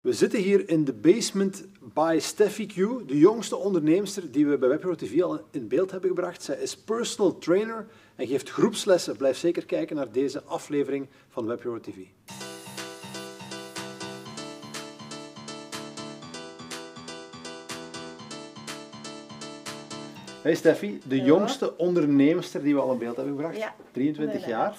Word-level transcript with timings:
We 0.00 0.12
zitten 0.12 0.40
hier 0.40 0.68
in 0.68 0.84
de 0.84 0.92
basement 0.92 1.66
by 1.94 2.18
Steffi 2.20 2.66
Q, 2.66 2.74
de 3.06 3.18
jongste 3.18 3.56
onderneemster 3.56 4.32
die 4.32 4.46
we 4.46 4.58
bij 4.58 4.68
WebHero 4.68 4.94
TV 4.94 5.22
al 5.22 5.40
in 5.50 5.68
beeld 5.68 5.90
hebben 5.90 6.08
gebracht. 6.08 6.42
Zij 6.42 6.56
is 6.56 6.76
personal 6.76 7.38
trainer 7.38 7.86
en 8.16 8.26
geeft 8.26 8.50
groepslessen. 8.50 9.16
Blijf 9.16 9.36
zeker 9.36 9.66
kijken 9.66 9.96
naar 9.96 10.12
deze 10.12 10.42
aflevering 10.42 11.08
van 11.28 11.46
WebHero 11.46 11.80
TV. 11.80 11.96
Hey 20.42 20.54
Steffi, 20.54 21.00
de 21.08 21.20
jongste 21.20 21.76
onderneemster 21.76 22.62
die 22.62 22.74
we 22.74 22.80
al 22.80 22.92
in 22.92 22.98
beeld 22.98 23.16
hebben 23.16 23.34
gebracht. 23.34 23.56
Ja, 23.56 23.74
23 23.92 24.46
jaar. 24.46 24.76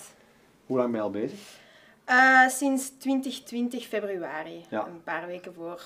Hoe 0.66 0.78
lang 0.78 0.92
ben 0.92 1.00
je 1.00 1.06
al 1.06 1.12
bezig? 1.12 1.68
Eh, 2.10 2.48
sinds 2.48 2.90
2020 2.98 3.86
februari. 3.88 4.66
Ja. 4.70 4.86
Een 4.86 5.04
paar 5.04 5.28
weken 5.28 5.54
voor 5.54 5.82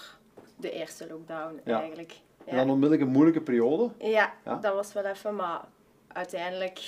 de 0.55 0.71
eerste 0.71 1.07
lockdown 1.09 1.59
Ja. 1.65 1.79
eigenlijk. 1.79 2.13
En 2.45 2.51
Ja. 2.55 2.61
dan 2.61 2.69
onmiddellijk 2.69 3.01
een 3.01 3.13
moeilijke 3.13 3.41
periode. 3.41 3.89
Ja, 3.97 4.33
dat 4.43 4.73
was 4.73 4.93
wel 4.93 5.05
even, 5.05 5.35
maar 5.35 5.61
uiteindelijk 6.07 6.79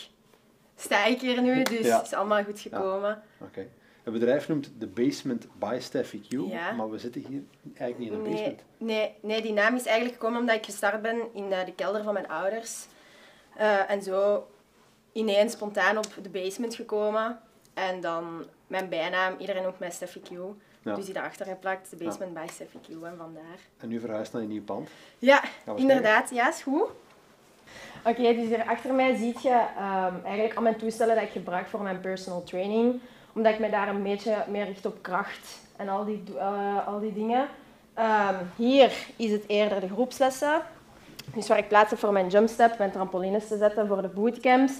sta 0.76 1.06
ik 1.06 1.22
hier 1.22 1.42
nu, 1.42 1.64
dus 1.64 1.92
het 1.92 2.06
is 2.06 2.14
allemaal 2.14 2.44
goed 2.44 2.60
gekomen. 2.60 3.22
Oké. 3.42 3.68
Het 4.04 4.14
bedrijf 4.14 4.48
noemt 4.48 4.72
de 4.78 4.88
Basement 4.88 5.48
by 5.60 5.78
Steffi 5.82 6.22
Q, 6.30 6.34
maar 6.78 6.90
we 6.90 6.98
zitten 6.98 7.22
hier 7.28 7.42
eigenlijk 7.78 7.98
niet 7.98 8.08
in 8.12 8.14
een 8.14 8.22
Nee, 8.22 8.32
basement. 8.34 8.64
nee, 8.78 9.14
nee, 9.22 9.42
die 9.42 9.54
naam 9.54 9.76
is 9.76 9.86
eigenlijk 9.86 10.16
gekomen 10.18 10.40
omdat 10.40 10.56
ik 10.56 10.66
gestart 10.66 11.02
ben 11.02 11.18
in 11.34 11.52
eh, 11.52 11.66
de 11.66 11.74
kelder 11.74 12.04
van 12.04 12.14
mijn 12.14 12.28
ouders. 12.28 12.86
Eh, 13.56 13.90
en 13.92 14.02
zo 14.02 14.48
ineens 15.12 15.54
spontaan 15.54 15.98
op 15.98 16.08
de 16.22 16.30
basement 16.30 16.76
gekomen. 16.76 17.40
En 17.76 18.02
dan 18.02 18.46
mijn 18.68 18.90
bijnaam, 18.90 19.36
iedereen 19.38 19.64
noemt 19.64 19.80
mij 19.80 19.92
Steffi 19.92 20.22
Q. 20.22 20.30
Ja. 20.82 20.96
Dus 20.96 21.06
die 21.06 21.14
daarachter 21.14 21.46
geplakt, 21.46 21.90
de 21.90 21.96
basement 21.96 22.34
by 22.34 22.46
Steffi 22.52 22.80
Q. 22.80 22.90
En 22.90 23.18
vandaar. 23.18 23.60
En 23.78 23.88
nu 23.88 24.00
verhuisd 24.00 24.34
naar 24.34 24.42
een 24.42 24.48
nieuw 24.48 24.64
pand. 24.64 24.90
Ja, 25.20 25.44
inderdaad. 25.76 26.30
Ja, 26.30 26.50
is 26.50 26.62
goed. 26.62 26.88
Oké, 28.06 28.34
dus 28.34 28.48
hier 28.48 28.66
achter 28.68 28.94
mij 28.94 29.16
zie 29.16 29.36
je 29.42 29.66
ehm, 29.78 30.14
eigenlijk 30.24 30.56
al 30.56 30.62
mijn 30.62 30.76
toestellen 30.76 31.16
dat 31.16 31.24
ik 31.24 31.32
gebruik 31.32 31.68
voor 31.68 31.82
mijn 31.82 32.00
personal 32.00 32.44
training. 32.44 33.00
Omdat 33.34 33.54
ik 33.54 33.60
me 33.60 33.70
daar 33.70 33.88
een 33.88 34.04
beetje 34.04 34.36
meer 34.50 34.66
richt 34.66 34.86
op 34.86 34.98
kracht 35.02 35.60
en 35.76 35.90
al 35.90 36.06
die, 36.06 36.24
eh, 36.38 36.88
al 36.88 37.00
die 37.00 37.14
dingen. 37.14 37.48
Ehm, 37.94 38.36
hier 38.56 38.94
is 39.16 39.32
het 39.32 39.44
eerder 39.48 39.80
de 39.80 39.90
groepslessen. 39.90 40.62
Dus 41.34 41.48
waar 41.48 41.58
ik 41.58 41.68
plaats 41.68 41.90
heb 41.90 42.00
voor 42.00 42.12
mijn 42.12 42.28
jumpstep, 42.28 42.78
mijn 42.78 42.92
trampolines 42.92 43.48
te 43.48 43.58
zetten 43.58 43.88
voor 43.88 44.02
de 44.02 44.08
bootcamps. 44.08 44.74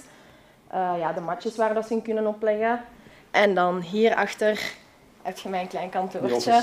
Eh, 0.68 0.92
ja, 0.98 1.12
de 1.12 1.20
matjes 1.20 1.56
waar 1.56 1.74
dat 1.74 1.86
ze 1.86 1.92
in 1.92 2.02
kunnen 2.02 2.26
opleggen. 2.26 2.84
En 3.30 3.54
dan 3.54 3.80
hierachter 3.80 4.72
heb 5.22 5.38
je 5.38 5.48
mijn 5.48 5.68
klein 5.68 5.90
kantoortje. 5.90 6.62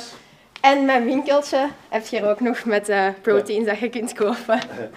En 0.61 0.85
mijn 0.85 1.05
winkeltje 1.05 1.69
heb 1.89 2.05
je 2.05 2.17
hier 2.17 2.29
ook 2.29 2.39
nog 2.39 2.65
met 2.65 2.89
eh 2.89 3.07
proteins 3.21 3.65
dat 3.65 3.79
je 3.79 3.89
kunt 3.89 4.13
kopen. 4.13 4.59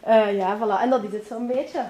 Eh, 0.00 0.36
ja, 0.36 0.56
voilà. 0.58 0.82
En 0.82 0.90
dat 0.90 1.04
is 1.04 1.12
het 1.12 1.26
zo'n 1.26 1.46
beetje. 1.46 1.84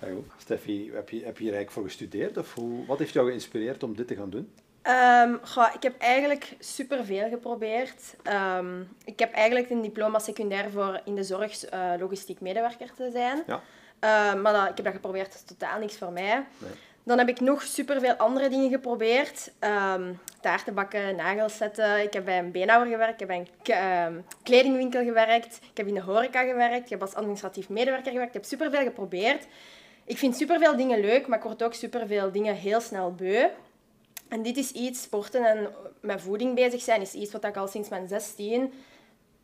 Ja. 0.00 0.08
Steffi, 0.36 0.90
heb 0.94 1.08
je, 1.08 1.16
heb 1.24 1.38
je 1.38 1.42
hier 1.42 1.52
eigenlijk 1.54 1.70
voor 1.70 1.82
gestudeerd? 1.82 2.36
Of 2.36 2.54
hoe, 2.54 2.86
wat 2.86 2.98
heeft 2.98 3.12
jou 3.12 3.26
geïnspireerd 3.26 3.82
om 3.82 3.96
dit 3.96 4.08
te 4.08 4.14
gaan 4.14 4.30
doen? 4.30 4.52
Ehm, 4.82 5.36
goh, 5.42 5.68
ik 5.74 5.82
heb 5.82 5.98
eigenlijk 5.98 6.56
superveel 6.58 7.28
geprobeerd. 7.28 8.14
Ehm, 8.22 8.80
ik 9.04 9.18
heb 9.18 9.32
eigenlijk 9.32 9.70
een 9.70 9.82
diploma 9.82 10.18
secundair 10.18 10.70
voor 10.70 11.00
in 11.04 11.14
de 11.14 11.24
zorg 11.24 11.64
eh, 11.64 11.90
logistiek 11.98 12.40
medewerker 12.40 12.92
te 12.94 13.10
zijn. 13.12 13.42
Ja. 13.46 13.60
Ehm, 13.98 14.40
maar 14.40 14.52
dat, 14.52 14.68
ik 14.68 14.76
heb 14.76 14.84
dat 14.84 14.94
geprobeerd, 14.94 15.26
dat 15.26 15.34
is 15.34 15.56
totaal 15.56 15.78
niks 15.78 15.96
voor 15.96 16.12
mij. 16.12 16.44
Nee. 16.58 16.72
Dan 17.04 17.18
heb 17.18 17.28
ik 17.28 17.40
nog 17.40 17.62
superveel 17.62 18.14
andere 18.14 18.48
dingen 18.48 18.70
geprobeerd. 18.70 19.52
Taarten 20.40 20.74
bakken, 20.74 21.16
nagels 21.16 21.56
zetten. 21.56 22.02
Ik 22.02 22.12
heb 22.12 22.24
bij 22.24 22.38
een 22.38 22.50
beenhouwer 22.50 22.90
gewerkt. 22.90 23.12
Ik 23.12 23.18
heb 23.18 23.28
bij 23.28 23.46
een 24.06 24.24
kledingwinkel 24.42 25.04
gewerkt. 25.04 25.58
Ik 25.70 25.76
heb 25.76 25.86
in 25.86 25.94
de 25.94 26.00
horeca 26.00 26.42
gewerkt. 26.42 26.84
Ik 26.84 26.88
heb 26.90 27.00
als 27.00 27.14
administratief 27.14 27.68
medewerker 27.68 28.10
gewerkt. 28.10 28.34
Ik 28.34 28.40
heb 28.40 28.50
superveel 28.50 28.82
geprobeerd. 28.82 29.46
Ik 30.04 30.18
vind 30.18 30.36
superveel 30.36 30.76
dingen 30.76 31.00
leuk, 31.00 31.26
maar 31.26 31.38
ik 31.38 31.44
word 31.44 31.62
ook 31.62 31.74
superveel 31.74 32.32
dingen 32.32 32.54
heel 32.54 32.80
snel 32.80 33.14
beu. 33.14 33.48
En 34.32 34.42
dit 34.42 34.56
is 34.56 34.70
iets, 34.72 35.02
sporten 35.02 35.44
en 35.44 35.68
met 36.00 36.20
voeding 36.20 36.54
bezig 36.54 36.80
zijn, 36.80 37.00
is 37.00 37.12
iets 37.14 37.32
wat 37.32 37.44
ik 37.44 37.56
al 37.56 37.68
sinds 37.68 37.88
mijn 37.88 38.08
16 38.08 38.72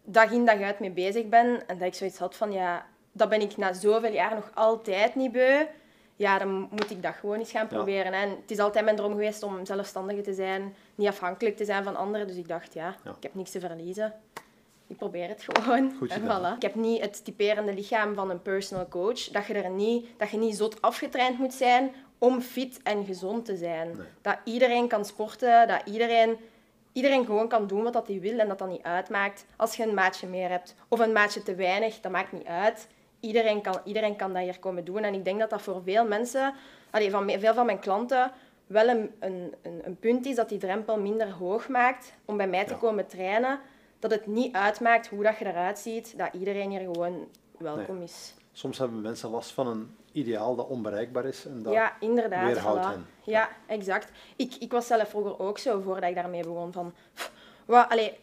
dag 0.04 0.30
in 0.30 0.44
dag 0.44 0.60
uit 0.60 0.78
mee 0.78 0.90
bezig 0.90 1.28
ben. 1.28 1.66
En 1.66 1.78
dat 1.78 1.86
ik 1.86 1.94
zoiets 1.94 2.18
had 2.18 2.36
van, 2.36 2.52
ja, 2.52 2.86
dat 3.12 3.28
ben 3.28 3.40
ik 3.40 3.56
na 3.56 3.72
zoveel 3.72 4.12
jaar 4.12 4.34
nog 4.34 4.50
altijd 4.54 5.14
niet 5.14 5.32
beu. 5.32 5.64
Ja, 6.16 6.38
dan 6.38 6.68
moet 6.70 6.90
ik 6.90 7.02
dat 7.02 7.14
gewoon 7.14 7.38
eens 7.38 7.50
gaan 7.50 7.66
Ja. 7.70 7.74
proberen. 7.76 8.12
En 8.12 8.28
het 8.30 8.50
is 8.50 8.58
altijd 8.58 8.84
mijn 8.84 8.96
droom 8.96 9.10
geweest 9.12 9.42
om 9.42 9.66
zelfstandige 9.66 10.20
te 10.20 10.34
zijn, 10.34 10.74
niet 10.94 11.08
afhankelijk 11.08 11.56
te 11.56 11.64
zijn 11.64 11.84
van 11.84 11.96
anderen. 11.96 12.26
Dus 12.26 12.36
ik 12.36 12.48
dacht, 12.48 12.74
ja, 12.74 12.94
Ja. 13.04 13.10
ik 13.10 13.22
heb 13.22 13.34
niks 13.34 13.50
te 13.50 13.60
verliezen. 13.60 14.14
Ik 14.86 14.96
probeer 14.96 15.28
het 15.28 15.42
gewoon. 15.48 15.94
Goed 15.98 16.10
en 16.10 16.22
voilà. 16.22 16.56
Ik 16.56 16.62
heb 16.62 16.74
niet 16.74 17.00
het 17.00 17.24
typerende 17.24 17.74
lichaam 17.74 18.14
van 18.14 18.30
een 18.30 18.42
personal 18.42 18.88
coach. 18.88 19.20
Dat 19.28 19.46
je, 19.46 19.54
er 19.54 19.70
niet, 19.70 20.06
dat 20.16 20.30
je 20.30 20.36
niet 20.38 20.56
zot 20.56 20.82
afgetraind 20.82 21.38
moet 21.38 21.54
zijn 21.54 21.90
om 22.18 22.40
fit 22.40 22.80
en 22.82 23.04
gezond 23.04 23.44
te 23.44 23.56
zijn. 23.56 23.86
Nee. 23.96 24.06
Dat 24.22 24.36
iedereen 24.44 24.88
kan 24.88 25.04
sporten, 25.04 25.68
dat 25.68 25.80
iedereen, 25.84 26.36
iedereen 26.92 27.24
gewoon 27.24 27.48
kan 27.48 27.66
doen 27.66 27.82
wat 27.82 27.92
dat 27.92 28.08
hij 28.08 28.20
wil 28.20 28.38
en 28.38 28.48
dat 28.48 28.58
dat 28.58 28.68
niet 28.68 28.82
uitmaakt. 28.82 29.46
Als 29.56 29.76
je 29.76 29.82
een 29.82 29.94
maatje 29.94 30.26
meer 30.26 30.48
hebt 30.48 30.74
of 30.88 30.98
een 30.98 31.12
maatje 31.12 31.42
te 31.42 31.54
weinig, 31.54 32.00
dat 32.00 32.12
maakt 32.12 32.32
niet 32.32 32.46
uit. 32.46 32.88
Iedereen 33.20 33.60
kan, 33.62 33.80
iedereen 33.84 34.16
kan 34.16 34.32
dat 34.32 34.42
hier 34.42 34.58
komen 34.58 34.84
doen. 34.84 35.02
En 35.02 35.14
ik 35.14 35.24
denk 35.24 35.38
dat 35.38 35.50
dat 35.50 35.62
voor 35.62 35.82
veel 35.84 36.06
mensen, 36.06 36.54
allee, 36.90 37.10
van 37.10 37.30
veel 37.30 37.54
van 37.54 37.66
mijn 37.66 37.78
klanten, 37.78 38.30
wel 38.66 38.88
een, 38.88 39.10
een, 39.18 39.54
een, 39.62 39.80
een 39.84 39.96
punt 39.96 40.26
is 40.26 40.34
dat 40.34 40.48
die 40.48 40.58
drempel 40.58 41.00
minder 41.00 41.30
hoog 41.30 41.68
maakt 41.68 42.12
om 42.24 42.36
bij 42.36 42.48
mij 42.48 42.64
te 42.64 42.72
Ja. 42.72 42.78
komen 42.78 43.06
trainen. 43.06 43.60
Dat 43.98 44.10
het 44.10 44.26
niet 44.26 44.54
uitmaakt 44.54 45.06
hoe 45.08 45.22
dat 45.22 45.38
je 45.38 45.46
eruit 45.46 45.78
ziet, 45.78 46.18
dat 46.18 46.34
iedereen 46.34 46.70
hier 46.70 46.80
gewoon 46.80 47.28
welkom 47.58 48.02
is. 48.02 48.34
Soms 48.52 48.78
hebben 48.78 49.00
mensen 49.00 49.30
last 49.30 49.50
van 49.50 49.66
een 49.66 49.96
ideaal 50.12 50.56
dat 50.56 50.66
onbereikbaar 50.66 51.24
is. 51.24 51.46
En 51.46 51.62
dat... 51.62 51.72
Ja, 51.72 51.96
inderdaad. 52.00 52.44
weerhoudt 52.44 52.86
voilà. 52.86 52.90
hen. 52.90 53.06
Ja, 53.24 53.48
exact. 53.66 54.10
Ik, 54.36 54.54
ik 54.54 54.72
was 54.72 54.86
zelf 54.86 55.08
vroeger 55.08 55.38
ook 55.38 55.58
zo, 55.58 55.80
voordat 55.80 56.08
ik 56.08 56.14
daarmee 56.14 56.42
begon, 56.42 56.72
van... 56.72 56.94
Wat, 57.64 57.88
allee, 57.88 58.18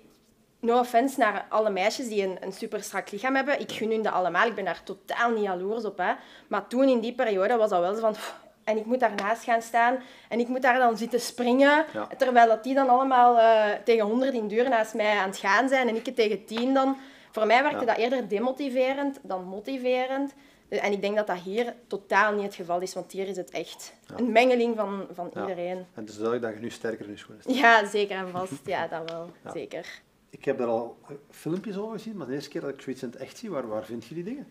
no 0.60 0.80
offense 0.80 1.20
naar 1.20 1.46
alle 1.50 1.70
meisjes 1.70 2.08
die 2.08 2.24
een, 2.24 2.38
een 2.40 2.54
super 2.54 2.84
strak 2.84 3.12
lichaam 3.12 3.36
hebben. 3.36 3.60
Ik 3.60 3.72
gun 3.72 3.92
hun 3.92 4.02
dat 4.02 4.14
allemaal. 4.14 4.48
Ik 4.48 4.56
ben 4.56 4.66
daar 4.66 4.84
totaal 4.84 5.32
niet 5.32 5.44
jaloers 5.44 5.86
op. 5.86 5.98
Hè. 5.98 6.14
Maar 6.48 6.68
toen, 6.68 6.88
in 6.88 7.00
die 7.00 7.14
periode, 7.14 7.56
was 7.56 7.70
dat 7.70 7.80
wel 7.80 7.94
zo 7.94 8.00
van... 8.00 8.12
pff, 8.12 8.40
En 8.64 8.78
ik 8.78 8.86
moet 8.86 9.00
daarnaast 9.00 9.44
gaan 9.44 9.62
staan. 9.62 10.00
En 10.30 10.40
ik 10.40 10.48
moet 10.48 10.62
daar 10.62 10.80
dan 10.80 10.98
zitten 10.98 11.20
springen. 11.20 11.86
Ja. 11.94 12.08
Terwijl 12.18 12.48
dat 12.48 12.64
die 12.64 12.74
dan 12.74 12.90
allemaal 12.90 13.38
eh, 13.38 13.72
tegen 13.84 14.06
honderd 14.06 14.34
in 14.34 14.48
duur 14.48 14.70
naast 14.70 14.94
mij 14.94 15.18
aan 15.18 15.30
het 15.30 15.38
gaan 15.38 15.70
zijn. 15.70 15.88
En 15.88 15.96
ik 15.96 16.06
het 16.06 16.16
tegen 16.16 16.46
tien 16.46 16.74
dan. 16.74 16.98
Voor 17.36 17.46
mij 17.46 17.62
werkte 17.64 17.80
Ja. 17.80 17.86
dat 17.86 17.98
eerder 17.98 18.28
demotiverend 18.28 19.20
dan 19.22 19.44
motiverend. 19.44 20.34
Eh, 20.70 20.84
En 20.84 20.92
ik 20.92 21.02
denk 21.02 21.16
dat 21.16 21.28
dat 21.28 21.38
hier 21.38 21.74
totaal 21.88 22.34
niet 22.34 22.44
het 22.44 22.56
geval 22.56 22.82
is, 22.82 22.94
want 22.94 23.12
hier 23.12 23.28
is 23.28 23.38
het 23.38 23.50
echt 23.50 23.94
Ja. 24.08 24.16
een 24.18 24.32
mengeling 24.32 24.76
van, 24.76 25.06
van 25.12 25.32
Ja. 25.34 25.42
iedereen. 25.42 25.78
En 25.78 25.86
het 25.94 26.10
is 26.10 26.16
duidelijk 26.16 26.44
dat 26.46 26.54
je 26.54 26.60
nu 26.60 26.70
sterker 26.70 27.06
in 27.06 27.12
je 27.12 27.18
schoenen 27.18 27.44
staat. 27.44 27.56
Ja, 27.58 27.86
zeker 27.86 28.18
en 28.18 28.30
vast. 28.30 28.54
Ja, 28.76 28.88
dat 28.88 29.12
wel. 29.12 29.30
Zeker. 29.54 30.02
Ik 30.30 30.46
heb 30.46 30.58
daar 30.58 30.68
al 30.68 30.98
eh, 31.08 31.16
filmpjes 31.30 31.78
over 31.78 31.94
gezien, 31.94 32.18
maar 32.18 32.28
de 32.28 32.34
eerste 32.34 32.50
keer 32.50 32.62
dat 32.62 32.70
ik 32.70 32.82
zoiets 32.82 33.02
in 33.04 33.10
het 33.10 33.18
echt 33.18 33.38
zie, 33.38 33.50
waar, 33.50 33.68
waar 33.68 33.86
vind 33.86 34.06
je 34.06 34.16
die 34.16 34.24
dingen? 34.24 34.48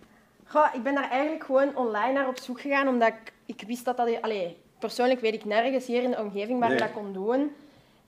Goh, 0.46 0.66
ik 0.74 0.82
ben 0.82 0.94
daar 0.94 1.10
eigenlijk 1.10 1.44
gewoon 1.44 1.76
online 1.76 2.12
naar 2.12 2.28
op 2.28 2.38
zoek 2.38 2.60
gegaan, 2.60 2.88
omdat 2.88 3.08
ik, 3.08 3.32
ik 3.56 3.66
wist 3.66 3.84
dat 3.84 3.96
dat... 3.96 4.22
Allee, 4.22 4.56
persoonlijk 4.78 5.20
weet 5.20 5.34
ik 5.34 5.44
nergens 5.44 5.86
hier 5.86 6.02
in 6.02 6.10
de 6.10 6.18
omgeving 6.18 6.58
waar 6.60 6.68
Nee. 6.68 6.78
ik 6.78 6.84
dat 6.84 6.92
kon 6.92 7.12
doen. 7.12 7.52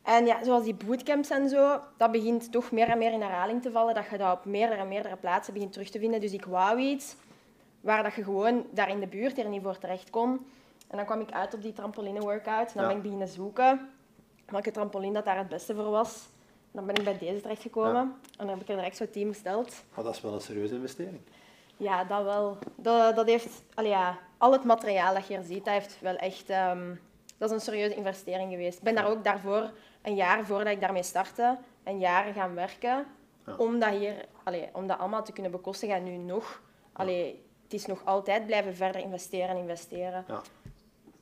En 0.06 0.26
ja, 0.26 0.44
zoals 0.44 0.64
die 0.64 0.74
bootcamps 0.74 1.30
en 1.30 1.48
zo, 1.48 1.80
dat 1.96 2.10
begint 2.12 2.52
toch 2.52 2.70
meer 2.70 2.88
en 2.88 2.98
meer 2.98 3.12
in 3.12 3.20
herhaling 3.22 3.62
te 3.62 3.70
vallen, 3.70 3.94
dat 3.94 4.04
je 4.10 4.18
dat 4.18 4.36
op 4.38 4.44
meerdere 4.44 4.80
en 4.80 4.88
meerdere 4.88 5.16
plaatsen 5.16 5.52
begint 5.52 5.72
terug 5.72 5.90
te 5.90 5.98
vinden. 5.98 6.20
Dus 6.20 6.32
ik 6.32 6.44
wou 6.44 6.78
iets 6.78 7.16
waar 7.80 8.02
dat 8.02 8.14
je 8.14 8.24
gewoon 8.24 8.66
daar 8.70 8.88
in 8.88 9.00
de 9.00 9.06
buurt 9.06 9.38
er 9.38 9.48
niet 9.48 9.62
voor 9.62 9.78
terecht 9.78 10.10
kon. 10.10 10.46
En 10.88 10.96
dan 10.96 11.06
kwam 11.06 11.20
ik 11.20 11.30
uit 11.30 11.54
op 11.54 11.62
die 11.62 11.72
trampoline 11.72 12.20
workout. 12.20 12.66
En 12.66 12.72
dan 12.74 12.82
Ja. 12.82 12.88
ben 12.88 12.96
ik 12.96 13.02
beginnen 13.02 13.28
zoeken 13.28 13.88
welke 14.46 14.70
trampoline 14.70 15.12
dat 15.14 15.24
daar 15.24 15.38
het 15.38 15.48
beste 15.48 15.74
voor 15.74 15.90
was. 15.90 16.26
Dan 16.70 16.86
ben 16.86 16.94
ik 16.94 17.04
bij 17.04 17.18
deze 17.18 17.40
terechtgekomen. 17.40 17.92
Ja. 17.94 18.00
En 18.38 18.46
dan 18.46 18.48
heb 18.48 18.60
ik 18.60 18.68
er 18.68 18.74
direct 18.74 18.96
zo'n 18.96 19.10
team 19.10 19.28
besteld. 19.28 19.84
Maar 19.94 20.04
dat 20.04 20.14
is 20.14 20.20
wel 20.20 20.32
een 20.34 20.40
serieuze 20.40 20.74
investering. 20.74 21.20
Ja, 21.76 22.04
dat 22.04 22.22
wel. 22.22 22.58
Dat, 22.76 23.16
dat 23.16 23.26
heeft, 23.26 23.62
allee, 23.74 23.90
ja, 23.90 24.18
al 24.38 24.52
het 24.52 24.64
materiaal 24.64 25.14
dat 25.14 25.26
je 25.26 25.34
hier 25.36 25.42
ziet, 25.44 25.64
dat 25.64 25.74
heeft 25.74 26.00
wel 26.00 26.16
echt... 26.16 26.48
ehm, 26.50 26.94
dat 27.38 27.48
is 27.50 27.54
een 27.56 27.62
serieuze 27.62 27.94
investering 27.94 28.50
geweest. 28.50 28.78
Ik 28.78 28.84
ben 28.84 28.94
daar 28.94 29.06
ook 29.08 29.24
daarvoor, 29.24 29.70
een 30.06 30.14
jaar 30.14 30.46
voordat 30.46 30.72
ik 30.72 30.80
daarmee 30.80 31.02
startte, 31.02 31.58
een 31.84 31.98
jaar 31.98 32.32
gaan 32.32 32.54
werken. 32.54 33.06
Ja. 33.46 33.56
Om, 33.56 33.78
dat 33.78 33.90
hier, 33.90 34.14
allee, 34.42 34.68
om 34.72 34.86
dat 34.86 34.98
allemaal 34.98 35.24
te 35.24 35.32
kunnen 35.32 35.52
bekostigen. 35.52 35.94
En 35.94 36.04
nu 36.04 36.16
nog. 36.16 36.62
Allee, 36.92 37.44
het 37.62 37.72
is 37.72 37.86
nog 37.86 38.04
altijd 38.04 38.46
blijven 38.46 38.74
verder 38.74 39.00
investeren 39.00 39.48
en 39.48 39.56
investeren. 39.56 40.24
Ja. 40.28 40.40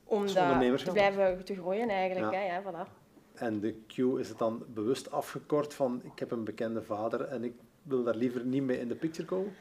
Om 0.03 0.33
dat 0.33 0.77
te 0.83 0.91
blijven 0.91 1.45
te 1.45 1.55
groeien 1.55 1.89
eigenlijk. 1.89 2.33
Ja. 2.33 2.39
Hè? 2.39 2.45
Ja, 2.45 2.61
voilà. 2.61 2.89
En 3.33 3.59
de 3.59 3.75
Q 3.87 3.97
is 3.97 4.29
het 4.29 4.37
dan 4.37 4.63
bewust 4.67 5.11
afgekort 5.11 5.73
van 5.73 6.01
ik 6.03 6.19
heb 6.19 6.31
een 6.31 6.43
bekende 6.43 6.81
vader 6.81 7.21
en 7.21 7.43
ik 7.43 7.53
wil 7.83 8.03
daar 8.03 8.15
liever 8.15 8.45
niet 8.45 8.63
mee 8.63 8.79
in 8.79 8.87
de 8.87 8.95
picture 8.95 9.27
komen? 9.27 9.55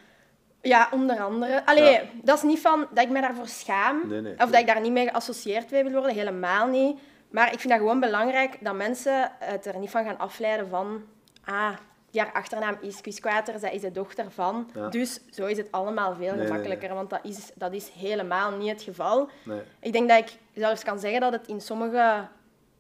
Ja, 0.60 0.88
onder 0.92 1.20
andere. 1.20 1.66
Allee, 1.66 1.92
Ja. 1.92 2.02
dat 2.22 2.36
is 2.36 2.42
niet 2.42 2.60
van 2.60 2.86
dat 2.90 3.04
ik 3.04 3.10
me 3.10 3.20
daarvoor 3.20 3.46
schaam. 3.48 4.08
Nee, 4.08 4.20
nee. 4.20 4.32
Of 4.32 4.50
dat 4.50 4.60
ik 4.60 4.66
daar 4.66 4.80
niet 4.80 4.92
mee 4.92 5.08
geassocieerd 5.08 5.70
mee 5.70 5.82
wil 5.82 5.92
worden, 5.92 6.14
helemaal 6.14 6.66
niet. 6.66 6.98
Maar 7.34 7.52
ik 7.52 7.60
vind 7.60 7.72
dat 7.72 7.78
gewoon 7.78 8.00
belangrijk 8.00 8.56
dat 8.60 8.74
mensen 8.74 9.30
het 9.38 9.66
er 9.66 9.78
niet 9.78 9.90
van 9.90 10.04
gaan 10.04 10.18
afleiden 10.18 10.68
van 10.68 11.04
ah, 11.44 11.76
die 12.10 12.20
haar 12.20 12.32
achternaam 12.32 12.76
is 12.80 13.00
Quisquater, 13.00 13.58
zij 13.58 13.74
is 13.74 13.80
de 13.80 13.90
dochter 13.90 14.30
van. 14.30 14.70
Ja. 14.74 14.88
Dus 14.88 15.20
zo 15.30 15.46
is 15.46 15.56
het 15.56 15.72
allemaal 15.72 16.14
veel 16.14 16.28
Nee, 16.28 16.36
nee, 16.36 16.46
gemakkelijker, 16.46 16.94
want 16.94 17.10
dat 17.10 17.20
is, 17.22 17.50
dat 17.54 17.72
is 17.72 17.88
helemaal 17.88 18.50
niet 18.50 18.70
het 18.70 18.82
geval. 18.82 19.28
Nee. 19.44 19.60
Ik 19.80 19.92
denk 19.92 20.08
dat 20.08 20.18
ik 20.18 20.38
zelfs 20.52 20.82
kan 20.84 20.98
zeggen 20.98 21.20
dat 21.20 21.32
het 21.32 21.46
in 21.46 21.60
sommige, 21.60 22.28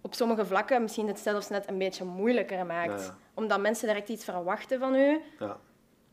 op 0.00 0.14
sommige 0.14 0.46
vlakken 0.46 0.82
misschien 0.82 1.08
het 1.08 1.18
zelfs 1.18 1.48
net 1.48 1.68
een 1.68 1.78
beetje 1.78 2.04
moeilijker 2.04 2.66
maakt. 2.66 3.00
Ja, 3.00 3.06
ja. 3.06 3.16
Omdat 3.34 3.60
mensen 3.60 3.86
direct 3.86 4.08
iets 4.08 4.24
verwachten 4.24 4.78
van 4.78 4.94
u. 4.94 5.20
Ja. 5.38 5.56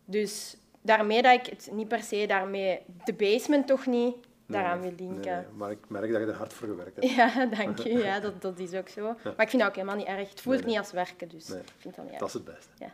Dus 0.05 0.57
daarmee 0.81 1.21
dat 1.21 1.33
ik 1.33 1.45
het 1.45 1.69
niet 1.71 1.87
per 1.87 2.03
se 2.03 2.25
daarmee 2.27 2.81
de 3.03 3.13
basement 3.13 3.67
toch 3.67 3.85
niet 3.85 4.15
daaraan 4.51 4.81
wil 4.81 4.93
linken. 4.97 5.35
nee, 5.35 5.45
maar 5.55 5.71
ik 5.71 5.77
merk 5.87 6.11
dat 6.11 6.21
je 6.21 6.27
er 6.27 6.33
hard 6.33 6.53
voor 6.53 6.67
gewerkt 6.67 6.95
hebt. 6.95 7.09
Ja, 7.13 7.45
dank 7.45 7.79
je. 7.79 7.89
Ja, 7.89 8.19
dat, 8.25 8.41
dat 8.41 8.59
is 8.59 8.73
ook 8.73 8.89
zo. 8.89 9.01
Maar 9.03 9.41
ik 9.41 9.49
vind 9.49 9.61
dat 9.61 9.67
ook 9.67 9.75
helemaal 9.75 9.95
niet 9.95 10.07
erg. 10.07 10.29
Het 10.29 10.41
voelt 10.41 10.55
Nee, 10.55 10.65
nee. 10.65 10.73
niet 10.75 10.83
als 10.83 10.91
werken, 10.91 11.27
dus 11.27 11.49
ik 11.49 11.61
vind 11.77 11.95
dat 11.95 12.09
niet 12.09 12.19
Dat 12.19 12.27
is 12.27 12.33
het 12.33 12.45
beste. 12.45 12.69
Ja. 12.77 12.93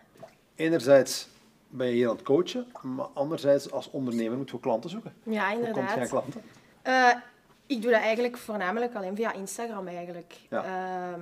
Enerzijds 0.56 1.28
ben 1.70 1.88
je 1.88 1.94
hier 1.94 2.10
aan 2.10 2.16
het 2.16 2.24
coachen, 2.26 2.68
maar 2.82 3.06
anderzijds 3.14 3.72
als 3.72 3.90
ondernemer 3.92 4.38
moet 4.38 4.50
je 4.50 4.56
ook 4.56 4.62
klanten 4.62 4.90
zoeken. 4.90 5.14
Ja, 5.24 5.54
Hoe 5.54 5.64
komt 5.72 5.78
inderdaad. 5.78 6.10
klanten? 6.10 6.42
Eh, 6.82 7.16
ik 7.66 7.82
doe 7.82 7.92
dat 7.92 8.02
eigenlijk 8.02 8.38
voornamelijk 8.38 8.96
alleen 8.96 9.16
via 9.16 9.34
Instagram 9.34 9.88
eigenlijk. 9.88 10.34
Ja. 10.50 10.64
Ehm, 10.64 11.22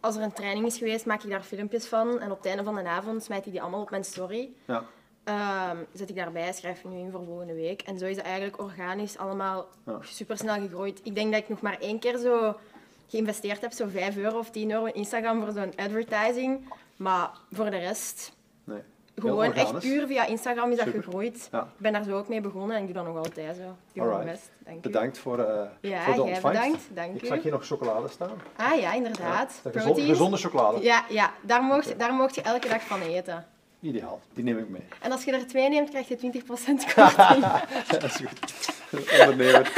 als 0.00 0.16
er 0.16 0.22
een 0.22 0.32
training 0.32 0.66
is 0.66 0.78
geweest, 0.78 1.06
maak 1.06 1.22
ik 1.22 1.30
daar 1.30 1.42
filmpjes 1.42 1.86
van. 1.86 2.20
En 2.20 2.30
op 2.30 2.36
het 2.36 2.46
einde 2.46 2.62
van 2.64 2.74
de 2.74 2.88
avond 2.88 3.22
smijt 3.24 3.46
ik 3.46 3.52
die 3.52 3.62
allemaal 3.62 3.80
op 3.80 3.90
mijn 3.90 4.04
story. 4.04 4.48
Ja. 4.64 4.84
Ehm, 5.26 5.76
zet 5.92 6.08
ik 6.10 6.16
daarbij, 6.16 6.52
schrijf 6.52 6.78
ik 6.78 6.84
nu 6.84 6.98
in 6.98 7.10
voor 7.10 7.24
volgende 7.24 7.54
week. 7.54 7.82
En 7.82 7.98
zo 7.98 8.04
is 8.06 8.16
het 8.16 8.24
eigenlijk 8.24 8.60
organisch 8.62 9.18
allemaal 9.18 9.66
Ja. 9.86 9.98
super 10.02 10.38
snel 10.38 10.54
gegroeid. 10.54 11.00
Ik 11.04 11.14
denk 11.14 11.32
dat 11.32 11.40
ik 11.42 11.48
nog 11.48 11.60
maar 11.60 11.76
één 11.80 11.98
keer 11.98 12.18
zo 12.18 12.54
geïnvesteerd 13.06 13.60
heb, 13.60 13.72
zo 13.72 13.86
5 13.88 14.16
euro 14.16 14.38
of 14.38 14.50
10 14.50 14.70
euro 14.70 14.84
in 14.84 14.94
Instagram 14.94 15.42
voor 15.44 15.52
zo'n 15.52 15.72
advertising. 15.76 16.72
Maar 16.96 17.30
voor 17.52 17.70
de 17.70 17.76
rest, 17.78 18.32
Nee. 18.64 18.80
gewoon 19.16 19.52
echt 19.52 19.78
puur 19.78 20.06
via 20.06 20.26
Instagram 20.26 20.70
is 20.70 20.76
dat 20.78 20.88
gegroeid. 20.88 21.48
Ja. 21.52 21.60
Ik 21.62 21.66
ben 21.78 21.92
daar 21.92 22.04
zo 22.04 22.16
ook 22.18 22.28
mee 22.28 22.40
begonnen 22.40 22.76
en 22.76 22.80
ik 22.82 22.86
doe 22.94 23.04
dat 23.04 23.14
nog 23.14 23.16
altijd 23.16 23.56
zo. 23.56 23.76
Doe 23.92 24.24
best. 24.24 24.50
Dank 24.58 24.76
u. 24.76 24.80
Bedankt 24.80 25.18
voor, 25.18 25.38
eh, 25.38 25.68
Ja, 25.80 26.02
voor 26.04 26.14
de 26.14 26.22
ontvangst. 26.22 26.52
bedankt. 26.58 26.82
Dank 26.94 27.14
ik 27.16 27.22
u. 27.22 27.26
zag 27.26 27.42
hier 27.42 27.52
nog 27.52 27.66
chocolade 27.66 28.08
staan. 28.08 28.40
Ah 28.56 28.80
ja, 28.80 28.92
inderdaad. 28.94 29.60
Ja, 29.74 29.80
gezonde 29.80 30.36
chocolade. 30.36 30.82
Ja, 30.82 31.04
ja 31.08 31.32
daar, 31.42 31.62
mocht, 31.62 31.98
daar 31.98 32.12
mocht 32.12 32.34
je 32.34 32.42
elke 32.42 32.68
dag 32.68 32.82
van 32.82 33.00
eten. 33.00 33.46
Ideaal, 33.80 34.20
die 34.34 34.44
neem 34.44 34.58
ik 34.58 34.68
mee. 34.68 34.82
En 35.00 35.12
als 35.12 35.24
je 35.24 35.32
er 35.32 35.46
twee 35.46 35.68
neemt, 35.68 35.90
krijg 35.90 36.08
je 36.08 36.16
20% 36.16 36.18
korting. 36.94 37.46
Dat 37.90 38.04
is 38.04 38.16
goed. 38.16 38.74
Ondernemer. 39.20 39.72